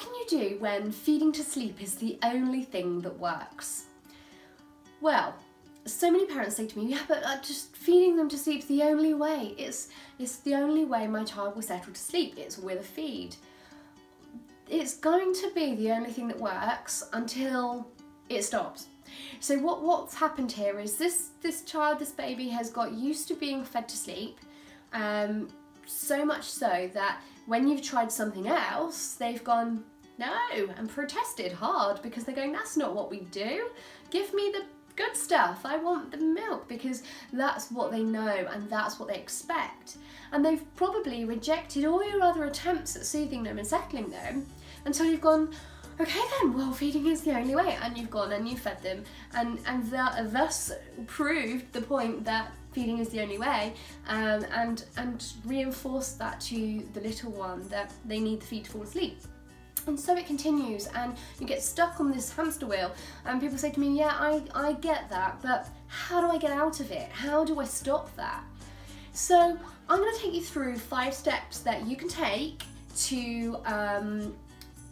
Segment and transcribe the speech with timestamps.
[0.00, 3.84] what can you do when feeding to sleep is the only thing that works?
[5.00, 5.34] Well,
[5.84, 8.66] so many parents say to me, yeah, but uh, just feeding them to sleep is
[8.66, 9.54] the only way.
[9.58, 12.34] It's, it's the only way my child will settle to sleep.
[12.38, 13.36] It's with a feed.
[14.70, 17.86] It's going to be the only thing that works until
[18.28, 18.86] it stops.
[19.40, 23.34] So what, what's happened here is this, this child, this baby has got used to
[23.34, 24.38] being fed to sleep,
[24.94, 25.48] um,
[25.84, 27.20] so much so that
[27.50, 29.82] when you've tried something else, they've gone,
[30.18, 30.38] no,
[30.76, 33.66] and protested hard because they're going, that's not what we do.
[34.10, 34.62] Give me the
[34.94, 35.62] good stuff.
[35.64, 37.02] I want the milk because
[37.32, 39.96] that's what they know and that's what they expect.
[40.30, 44.46] And they've probably rejected all your other attempts at soothing them and settling them
[44.84, 45.52] until you've gone,
[45.98, 47.76] okay then, well feeding is the only way.
[47.82, 49.02] And you've gone and you fed them
[49.34, 50.70] and, and that, thus
[51.08, 53.72] proved the point that feeding is the only way
[54.06, 58.70] um, and, and reinforced that to the little one that they need the feed to
[58.70, 59.18] fall asleep.
[59.86, 62.92] And so it continues and you get stuck on this hamster wheel
[63.24, 66.52] and people say to me, yeah, I, I get that, but how do I get
[66.52, 67.08] out of it?
[67.10, 68.44] How do I stop that?
[69.12, 72.62] So I'm gonna take you through five steps that you can take
[72.96, 74.36] to um,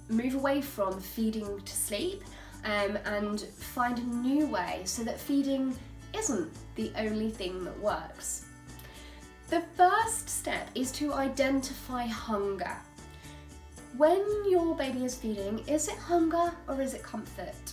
[0.09, 2.25] move away from feeding to sleep
[2.65, 5.77] um, and find a new way so that feeding
[6.15, 8.47] isn't the only thing that works.
[9.51, 12.77] The first step is to identify hunger.
[13.97, 17.73] When your baby is feeding, is it hunger or is it comfort?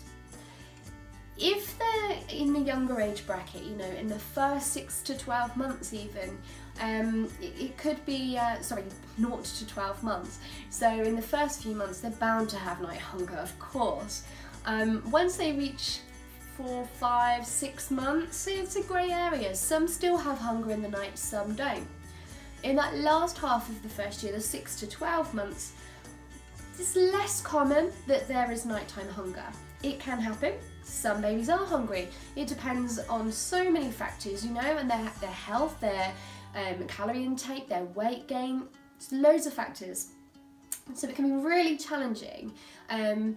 [1.37, 5.57] If they're in the younger age bracket, you know, in the first six to 12
[5.57, 6.37] months even,
[6.81, 8.83] um, it, could be, uh, sorry,
[9.19, 10.39] 0 to 12 months.
[10.69, 14.23] So in the first few months, they're bound to have night hunger, of course.
[14.65, 15.99] Um, once they reach
[16.57, 19.53] four, five, six months, it's a grey area.
[19.53, 21.87] Some still have hunger in the night, some don't.
[22.63, 25.73] In that last half of the first year, the six to 12 months,
[26.79, 29.45] it's less common that there is nighttime hunger.
[29.83, 30.53] It can happen.
[30.83, 32.07] Some babies are hungry.
[32.35, 36.13] It depends on so many factors, you know, and their, their health, their
[36.55, 38.63] um, calorie intake, their weight gain,
[39.11, 40.11] loads of factors.
[40.93, 42.53] So it can be really challenging,
[42.89, 43.35] um,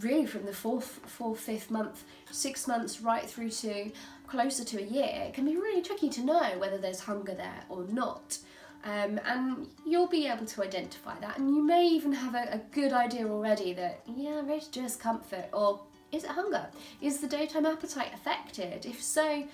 [0.00, 3.90] really from the fourth, fourth, fifth month, six months right through to
[4.26, 5.24] closer to a year.
[5.26, 8.38] It can be really tricky to know whether there's hunger there or not.
[8.84, 12.58] Um, and you'll be able to identify that and you may even have a, a
[12.72, 16.66] good idea already that yeah it's just comfort or is it hunger
[17.02, 19.46] is the daytime appetite affected if so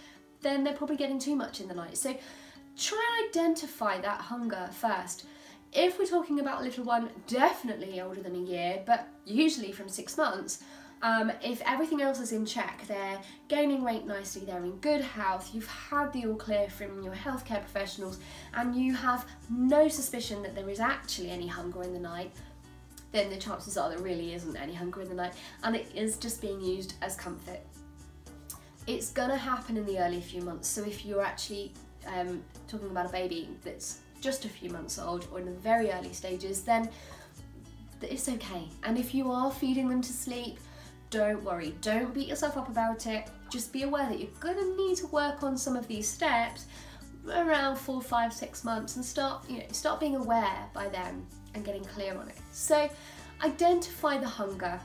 [0.42, 2.16] then they're probably getting too much in the night so
[2.78, 5.26] try and identify that hunger first
[5.76, 9.88] if we're talking about a little one definitely older than a year but usually from
[9.88, 10.62] six months
[11.02, 15.50] um, if everything else is in check, they're gaining weight nicely, they're in good health,
[15.52, 18.18] you've had the all clear from your healthcare professionals,
[18.54, 22.32] and you have no suspicion that there is actually any hunger in the night,
[23.12, 26.16] then the chances are there really isn't any hunger in the night, and it is
[26.16, 27.60] just being used as comfort.
[28.86, 31.74] It's gonna happen in the early few months, so if you're actually
[32.06, 35.90] um, talking about a baby that's just a few months old or in the very
[35.90, 36.88] early stages, then
[38.02, 38.68] it's okay.
[38.84, 40.58] And if you are feeding them to sleep,
[41.10, 43.28] don't worry, don't beat yourself up about it.
[43.50, 46.66] Just be aware that you're gonna need to work on some of these steps
[47.28, 51.64] around four, five, six months and start, you know, start being aware by then and
[51.64, 52.36] getting clear on it.
[52.52, 52.88] So
[53.42, 54.80] identify the hunger.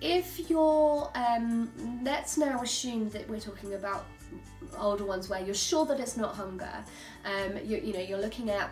[0.00, 1.70] If you're, um,
[2.04, 4.06] let's now assume that we're talking about
[4.78, 6.72] older ones where you're sure that it's not hunger.
[7.24, 8.70] Um, you, you know, you're looking at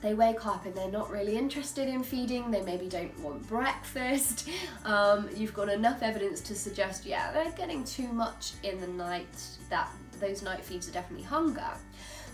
[0.00, 4.48] they wake up and they're not really interested in feeding, they maybe don't want breakfast,
[4.84, 9.26] um, you've got enough evidence to suggest, yeah, they're getting too much in the night,
[9.70, 9.88] that
[10.20, 11.70] those night feeds are definitely hunger,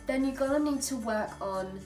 [0.06, 1.80] then you're gonna need to work on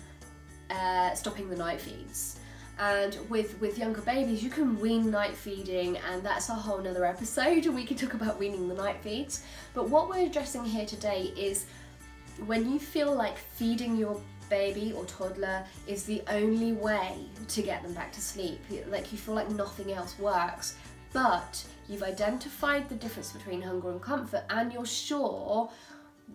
[0.71, 2.38] uh, stopping the night feeds.
[2.79, 7.05] And with, with younger babies, you can wean night feeding, and that's a whole nother
[7.05, 7.67] episode.
[7.79, 9.43] We can talk about weaning the night feeds.
[9.75, 11.67] But what we're addressing here today is
[12.47, 17.17] when you feel like feeding your baby or toddler is the only way
[17.49, 18.61] to get them back to sleep.
[18.89, 20.77] Like you feel like nothing else works,
[21.13, 25.71] but you've identified the difference between hunger and comfort and you're sure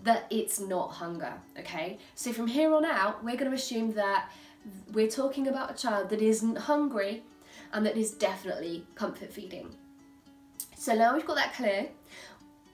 [0.04, 2.00] that it's not hunger, okay?
[2.16, 4.30] So from here on out, we're going to assume that
[4.94, 7.24] we're talking about a child that isn't hungry
[7.72, 9.76] and that is definitely comfort feeding.
[10.78, 11.88] So now we've got that clear,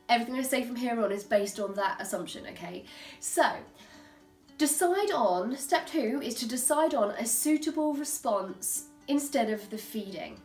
[0.08, 2.86] everything I say from here on is based on that assumption, okay?
[3.20, 3.46] So
[4.60, 10.36] Decide on, step two is to decide on a suitable response instead of the feeding.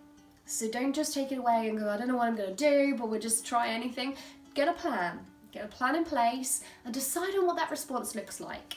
[0.46, 2.54] So don't just take it away and go, I don't know what I'm going to
[2.54, 4.14] do, but we'll just try anything.
[4.54, 5.18] Get a plan.
[5.50, 8.76] Get a plan in place and decide on what that response looks like.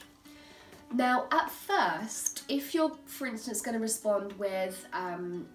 [0.94, 5.46] Now, at first, if you're, for instance, going to respond with um,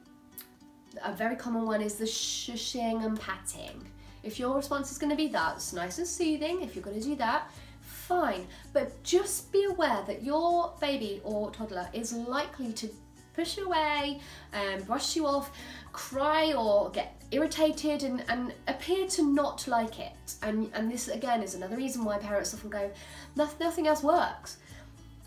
[1.02, 3.82] a very common one is the shushing and patting.
[4.22, 6.62] If your response is going to be that, it's nice and soothing.
[6.62, 7.50] If you're going to do that,
[7.80, 8.46] fine.
[8.72, 12.88] But just be aware that your baby or toddler is likely to
[13.34, 14.20] push you away,
[14.52, 15.50] um, brush you off,
[15.92, 20.12] cry or get irritated and, and appear to not like it.
[20.42, 22.90] And, and this again is another reason why parents often go,
[23.34, 24.58] nothing else works.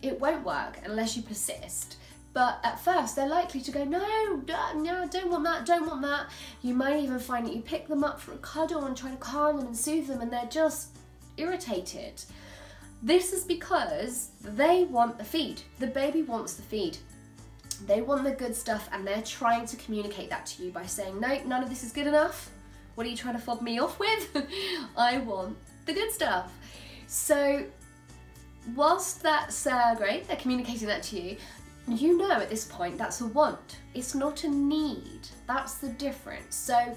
[0.05, 1.97] It won't work unless you persist.
[2.31, 3.99] But at first, they're likely to go, no,
[4.75, 6.27] no, don't want that, don't want that.
[6.61, 9.17] You might even find that you pick them up for a cuddle and try to
[9.17, 10.89] calm them and soothe them, and they're just
[11.37, 12.21] irritated.
[13.01, 15.61] This is because they want the feed.
[15.79, 16.97] The baby wants the feed.
[17.87, 21.19] They want the good stuff, and they're trying to communicate that to you by saying,
[21.19, 22.51] no, none of this is good enough.
[22.93, 24.45] What are you trying to fob me off with?
[24.97, 26.51] I want the good stuff.
[27.07, 27.65] So,
[28.73, 31.37] whilst that's uh, great, they're communicating that to you,
[31.87, 33.77] you know at this point that's a want.
[33.93, 35.27] It's not a need.
[35.47, 36.55] That's the difference.
[36.55, 36.95] So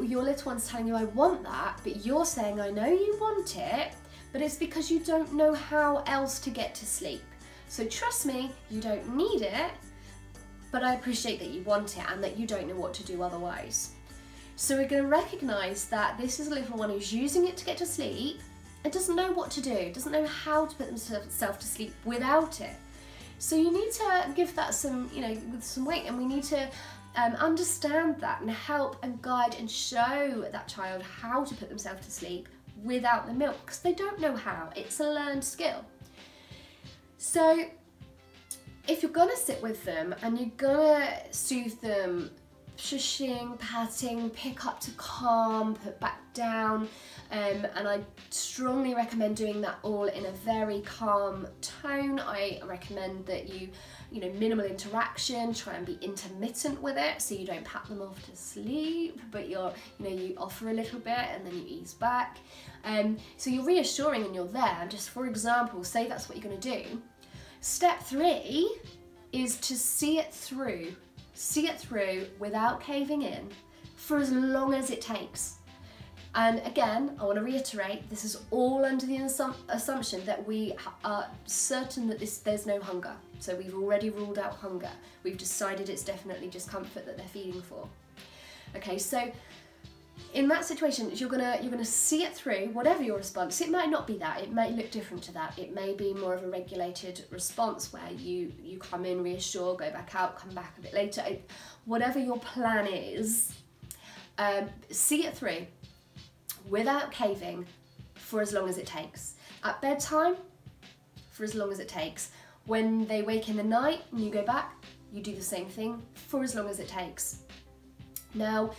[0.00, 3.56] your little one's telling you, I want that, but you're saying, I know you want
[3.56, 3.92] it,
[4.32, 7.22] but it's because you don't know how else to get to sleep.
[7.68, 9.70] So trust me, you don't need it,
[10.70, 13.22] but I appreciate that you want it and that you don't know what to do
[13.22, 13.90] otherwise.
[14.56, 17.64] So we're going to recognize that this is a little one who's using it to
[17.64, 18.40] get to sleep
[18.84, 22.60] and doesn't know what to do, doesn't know how to put themselves to sleep without
[22.60, 22.74] it.
[23.38, 26.44] So you need to give that some, you know, with some weight, and we need
[26.44, 26.68] to
[27.16, 32.06] um, understand that and help and guide and show that child how to put themselves
[32.06, 32.48] to sleep
[32.84, 34.70] without the milk because they don't know how.
[34.76, 35.84] It's a learned skill.
[37.18, 37.64] So
[38.88, 42.30] if you're gonna sit with them and you're gonna soothe them,
[42.76, 46.88] shushing, patting, pick up to calm, put back down,
[47.30, 52.20] um, and I strongly recommend doing that all in a very calm tone.
[52.20, 53.68] I recommend that you,
[54.10, 58.02] you know, minimal interaction, try and be intermittent with it so you don't pat them
[58.02, 61.64] off to sleep, but you're, you know, you offer a little bit and then you
[61.66, 62.38] ease back.
[62.84, 64.78] Um, so you're reassuring and you're there.
[64.80, 67.00] And just for example, say that's what you're going to do.
[67.60, 68.76] Step three
[69.32, 70.94] is to see it through.
[71.42, 73.50] See it through without caving in
[73.96, 75.56] for as long as it takes.
[76.36, 80.72] And again, I want to reiterate, this is all under the assum assumption that we
[81.04, 83.14] are certain that this, there's no hunger.
[83.40, 84.92] So we've already ruled out hunger.
[85.24, 87.88] We've decided it's definitely just comfort that they're feeding for.
[88.76, 89.32] Okay, so
[90.34, 93.60] in that situation, you're gonna you're gonna see it through, whatever your response.
[93.60, 94.40] It might not be that.
[94.40, 95.58] It may look different to that.
[95.58, 99.90] It may be more of a regulated response where you you come in, reassure, go
[99.90, 101.24] back out, come back a bit later.
[101.84, 103.52] Whatever your plan is,
[104.38, 105.66] um, see it through
[106.68, 107.66] without caving
[108.14, 109.34] for as long as it takes.
[109.64, 110.36] At bedtime,
[111.30, 112.30] for as long as it takes.
[112.66, 116.00] When they wake in the night and you go back, you do the same thing
[116.14, 117.42] for as long as it takes.
[118.34, 118.70] Now,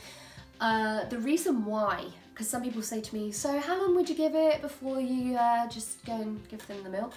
[0.64, 4.16] uh, the reason why, because some people say to me, so how long would you
[4.16, 7.14] give it before you uh, just go and give them the milk?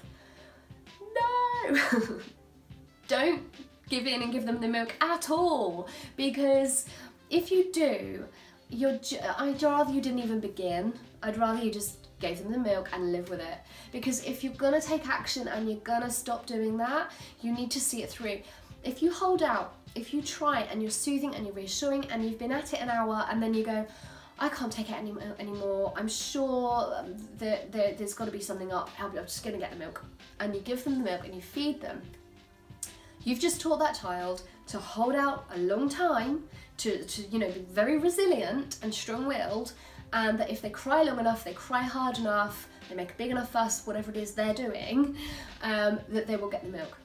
[1.15, 2.19] No!
[3.09, 3.43] Don't
[3.89, 6.87] give in and give them the milk at all because
[7.31, 8.25] if you do,
[8.69, 8.99] you're
[9.39, 10.93] I'd rather you didn't even begin.
[11.23, 13.59] I'd rather you just gave them the milk and live with it.
[13.93, 17.81] Because if you're gonna take action and you're gonna stop doing that, you need to
[17.81, 18.41] see it through.
[18.87, 22.39] If you hold out, if you try and you're soothing and you're reassuring and you've
[22.39, 23.85] been at it an hour and then you go,
[24.39, 25.93] I can't take it any, anymore.
[25.97, 28.89] I'm sure um, that, that there's got to be something up.
[29.01, 30.05] I'm just going to get the milk.
[30.39, 32.01] And you give them the milk and you feed them.
[33.25, 36.45] You've just taught that child to hold out a long time
[36.79, 39.73] to, to you know, be very resilient and strong-willed,
[40.13, 43.33] and that if they cry long enough, they cry hard enough, they make a big
[43.33, 45.17] enough fuss, whatever it is they're doing,
[45.63, 46.97] um, that they will get the milk.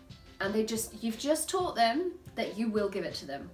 [0.42, 3.50] And they just, you've just taught them that you will give it to them.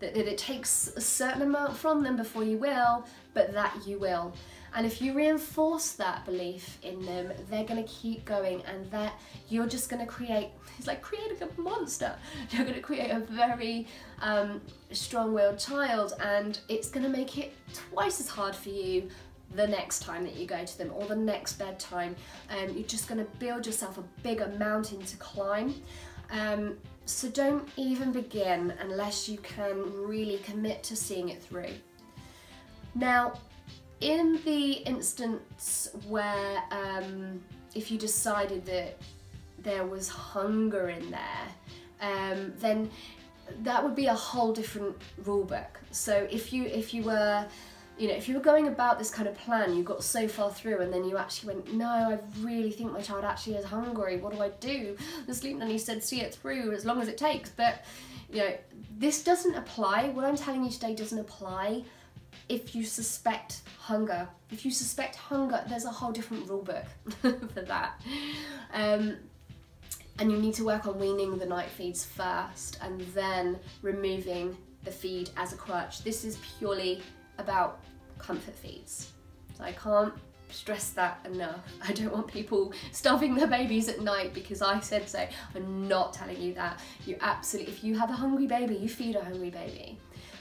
[0.00, 3.98] That, that it takes a certain amount from them before you will, but that you
[3.98, 4.34] will.
[4.74, 9.12] And if you reinforce that belief in them, they're going to keep going and that
[9.50, 10.48] you're just going to create,
[10.78, 12.16] it's like creating a monster.
[12.50, 13.86] You're going to create a very
[14.20, 19.10] um, strong-willed child and it's going to make it twice as hard for you
[19.54, 22.16] the next time that you go to them or the next bedtime.
[22.50, 25.74] Um, you're just going to build yourself a bigger mountain to climb.
[26.32, 31.74] Um, so don't even begin unless you can really commit to seeing it through.
[32.94, 33.34] Now,
[34.00, 37.40] in the instance where um,
[37.74, 38.98] if you decided that
[39.58, 41.48] there was hunger in there,
[42.00, 42.90] um, then
[43.62, 45.80] that would be a whole different rule book.
[45.90, 47.46] So if you if you were
[48.02, 50.50] you know, if you were going about this kind of plan, you got so far
[50.50, 54.16] through and then you actually went, no, I really think my child actually is hungry.
[54.16, 54.96] What do I do?
[55.28, 57.84] The sleep nanny said see it through as long as it takes, but
[58.28, 58.54] you know,
[58.98, 60.08] this doesn't apply.
[60.08, 61.84] What I'm telling you today doesn't apply
[62.48, 64.28] if you suspect hunger.
[64.50, 66.86] If you suspect hunger, there's a whole different rule book
[67.54, 68.00] for that.
[68.72, 69.18] Um,
[70.18, 74.90] and you need to work on weaning the night feeds first and then removing the
[74.90, 76.02] feed as a crutch.
[76.02, 77.00] This is purely
[77.38, 77.80] about
[78.22, 79.12] comfort feeds.
[79.60, 80.14] I can't
[80.50, 81.60] stress that enough.
[81.88, 85.26] I don't want people stuffing their babies at night because I said so.
[85.54, 86.80] I'm not telling you that.
[87.06, 89.98] You absolutely, if you have a hungry baby, you feed a hungry baby.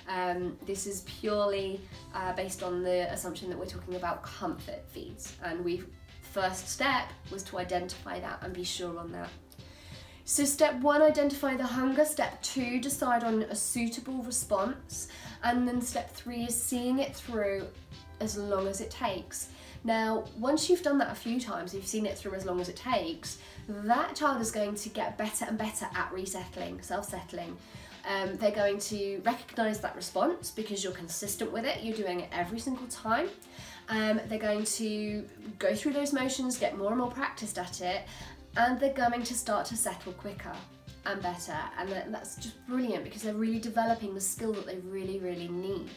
[0.08, 1.80] Um, this is purely
[2.14, 5.84] uh, based on the assumption that we're talking about comfort feeds, and we
[6.22, 9.30] first step was to identify that and be sure on that.
[10.32, 12.06] So, step one, identify the hunger.
[12.06, 15.10] Step two, decide on a suitable response.
[15.44, 17.68] And then step three is seeing it through
[18.22, 19.50] as long as it takes.
[19.84, 22.70] Now, once you've done that a few times, you've seen it through as long as
[22.70, 27.58] it takes, that child is going to get better and better at resettling, self settling.
[28.08, 32.30] Um, they're going to recognize that response because you're consistent with it, you're doing it
[32.32, 33.28] every single time.
[33.90, 35.28] Um, they're going to
[35.60, 38.04] go through those motions, get more and more practiced at it,
[38.58, 40.54] and they're going to start to settle quicker
[41.06, 41.58] and better.
[41.78, 45.92] And that's just brilliant because they're really developing the skill that they really, really need.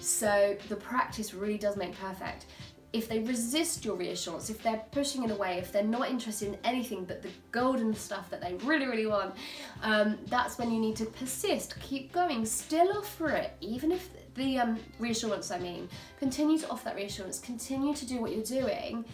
[0.00, 2.46] So the practice really does make perfect
[2.92, 6.58] if they resist your reassurance, if they're pushing it away, if they're not interested in
[6.64, 9.34] anything but the golden stuff that they really, really want,
[9.82, 14.58] um, that's when you need to persist, keep going, still offer it, even if the
[14.58, 19.04] um, reassurance, I mean, continue to offer that reassurance, continue to do what you're doing.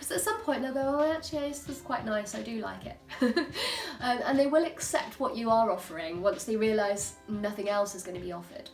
[0.00, 2.86] Because at some point they'll go, oh, actually, this is quite nice, I do like
[2.86, 2.98] it.
[4.00, 8.02] um, and they will accept what you are offering once they realise nothing else is
[8.02, 8.70] going to be offered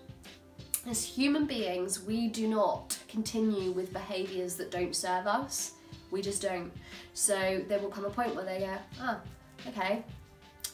[0.88, 5.72] as human beings, we do not continue with behaviours that don't serve us.
[6.10, 6.72] We just don't.
[7.14, 9.20] So there will come a point where they go, ah,
[9.66, 10.04] okay,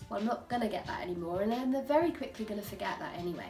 [0.09, 1.42] well, I'm not going to get that anymore.
[1.42, 3.49] And then they're very quickly going to forget that anyway.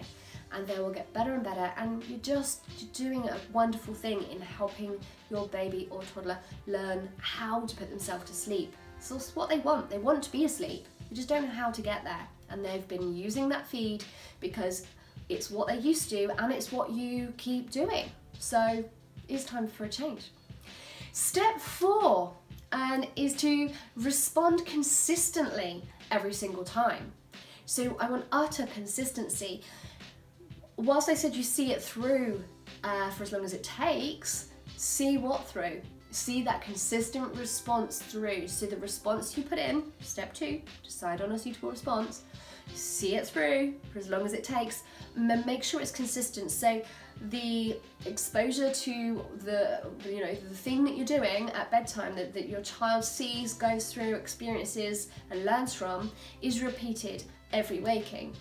[0.53, 1.73] And they will get better and better.
[1.77, 4.99] And you're just you're doing a wonderful thing in helping
[5.33, 8.75] your baby or toddler learn how to put themselves to sleep.
[9.01, 9.91] So it's what they want.
[9.91, 10.87] They want to be asleep.
[11.09, 12.29] They just don't know how to get there.
[12.51, 14.05] And they've been using that feed
[14.39, 14.87] because
[15.29, 18.05] it's what they're used to and it's what you keep doing.
[18.39, 18.85] So
[19.29, 20.31] it's time for a change.
[21.13, 22.35] Step four
[22.71, 27.13] and is to respond consistently every single time.
[27.65, 29.63] So I want utter consistency.
[30.77, 32.43] Whilst I said you see it through
[32.85, 34.49] uh, for as long as it takes,
[34.83, 35.81] see what through.
[36.11, 38.49] See that consistent response through.
[38.49, 42.25] So the response you put in, step two, decide on a suitable response,
[42.75, 44.83] see it through for as long as it takes,
[45.15, 46.51] make sure it's consistent.
[46.51, 46.83] So
[47.29, 52.49] the exposure to the you know the thing that you're doing at bedtime that, that
[52.49, 56.11] your child sees, goes through, experiences and learns from
[56.43, 57.23] is repeated
[57.53, 58.35] every waking.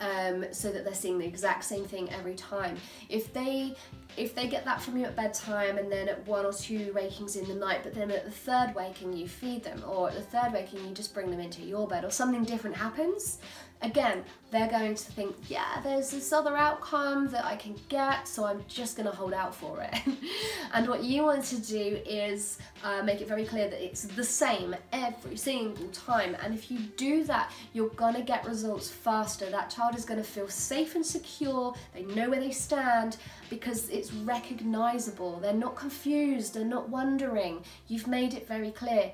[0.00, 2.76] Um, so that they're seeing the exact same thing every time.
[3.08, 3.74] If they
[4.18, 7.36] if they get that from you at bedtime and then at one or two wakings
[7.36, 10.22] in the night, but then at the third waking you feed them, or at the
[10.22, 13.38] third waking you just bring them into your bed, or something different happens,
[13.82, 18.44] again, they're going to think, yeah, there's this other outcome that I can get, so
[18.44, 19.94] I'm just going to hold out for it.
[20.72, 24.24] and what you want to do is uh, make it very clear that it's the
[24.24, 26.34] same every single time.
[26.42, 29.50] And if you do that, you're going to get results faster.
[29.50, 33.18] That child is going to feel safe and secure, they know where they stand
[33.50, 35.38] because it's recognizable.
[35.40, 37.62] They're not confused, they're not wondering.
[37.86, 39.12] You've made it very clear.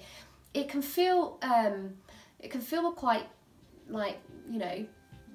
[0.52, 1.38] It can feel.
[1.42, 1.94] Um,
[2.40, 3.26] it can feel quite
[3.88, 4.86] like you know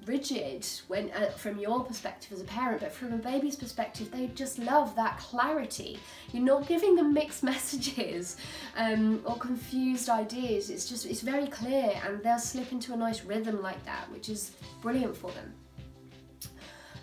[0.06, 4.28] rigid when uh, from your perspective as a parent but from a baby's perspective they
[4.28, 5.98] just love that clarity
[6.32, 8.36] you're not giving them mixed messages
[8.76, 13.24] um, or confused ideas it's just it's very clear and they'll slip into a nice
[13.24, 15.52] rhythm like that which is brilliant for them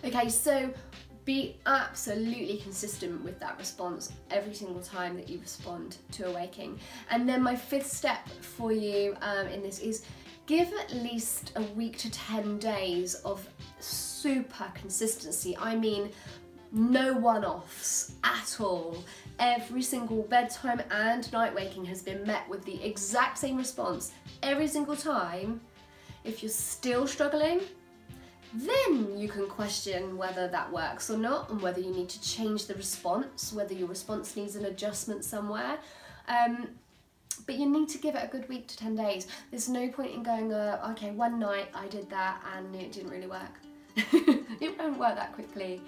[0.04, 0.68] okay so
[1.28, 6.80] be absolutely consistent with that response every single time that you respond to a waking
[7.10, 10.06] and then my fifth step for you um, in this is
[10.46, 13.46] give at least a week to 10 days of
[13.78, 15.54] super consistency.
[15.58, 16.10] I mean,
[16.72, 19.04] no one offs at all.
[19.38, 24.66] Every single bedtime and night waking has been met with the exact same response every
[24.66, 25.60] single time.
[26.24, 27.60] If you're still struggling,
[28.54, 32.66] then you can question whether that works or not and whether you need to change
[32.66, 35.78] the response, whether your response needs an adjustment somewhere.
[36.28, 36.68] Um,
[37.46, 39.26] but you need to give it a good week to 10 days.
[39.50, 43.10] There's no point in going, uh, okay, one night I did that and it didn't
[43.10, 44.36] really work.
[44.60, 45.80] it won't work that quickly.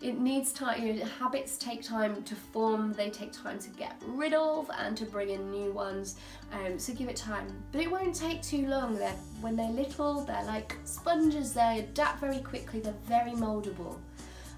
[0.00, 4.00] It needs time, you know, habits take time to form, they take time to get
[4.06, 6.16] rid of and to bring in new ones.
[6.52, 7.46] Um, so give it time.
[7.72, 8.94] But it won't take too long.
[8.94, 13.96] They're, when they're little, they're like sponges, they adapt very quickly, they're very moldable.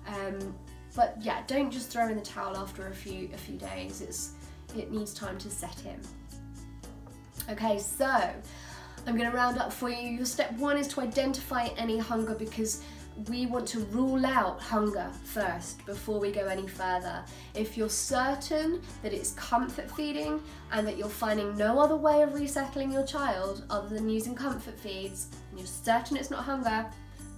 [0.07, 0.55] Um,
[0.95, 4.01] but yeah, don't just throw in the towel after a few a few days.
[4.01, 4.33] It's
[4.77, 6.01] it needs time to set in.
[7.51, 10.09] Okay, so I'm going to round up for you.
[10.11, 12.83] Your step one is to identify any hunger because
[13.29, 17.25] we want to rule out hunger first before we go any further.
[17.55, 20.41] If you're certain that it's comfort feeding
[20.73, 24.79] and that you're finding no other way of resettling your child other than using comfort
[24.79, 26.87] feeds, and you're certain it's not hunger,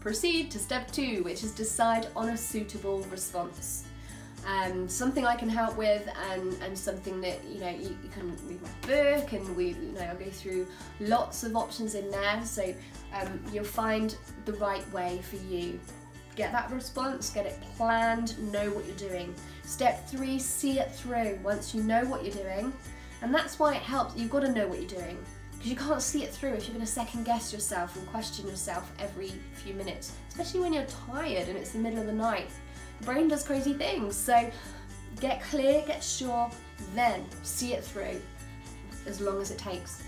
[0.00, 3.84] proceed to step two, which is decide on a suitable response
[4.46, 8.36] um, something I can help with and, and something that you know you, you, can
[8.46, 10.66] read my book and we you know I'll go through
[11.00, 12.40] lots of options in there.
[12.44, 12.74] So
[13.14, 15.78] um, you'll find the right way for you.
[16.34, 19.34] Get that response get it planned know what you're doing.
[19.64, 21.38] Step three see it through.
[21.42, 22.72] Once you know what you're doing
[23.20, 25.18] and that's why it helps you've got to know what you're doing.
[25.52, 28.48] Because you can't see it through if you're going to second guess yourself and question
[28.48, 32.50] yourself every few minutes especially when you're tired and it's the middle of the night
[33.02, 34.16] brain does crazy things.
[34.16, 34.50] So
[35.20, 36.50] get clear, get sure,
[36.94, 38.20] then see it through
[39.06, 40.02] as long as it takes.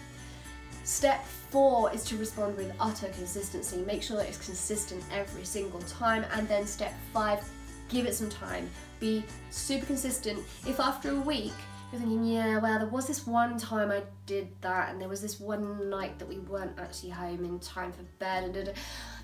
[0.85, 3.79] Step four is to respond with utter consistency.
[3.79, 6.25] Make sure that it's consistent every single time.
[6.33, 7.43] And then step five,
[7.89, 8.69] give it some time.
[9.01, 10.41] Be super consistent.
[10.67, 11.53] If after a week
[11.91, 15.23] you're thinking, yeah, well, there was this one time I did that, and there was
[15.23, 18.75] this one night that we weren't actually home in time for bed,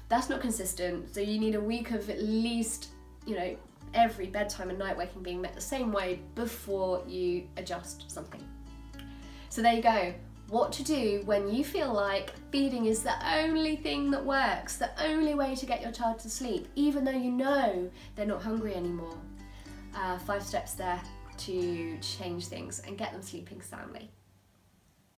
[0.09, 1.13] that's not consistent.
[1.15, 2.89] So you need a week of at least
[3.27, 3.57] you know,
[3.95, 8.43] every bedtime and night waking being met the same way before you adjust something.
[9.49, 10.15] So there you go.
[10.49, 14.91] What to do when you feel like feeding is the only thing that works, the
[15.05, 18.75] only way to get your child to sleep, even though you know they're not hungry
[18.75, 19.17] anymore.
[19.95, 21.01] Uh, five steps there
[21.39, 24.11] to change things and get them sleeping soundly.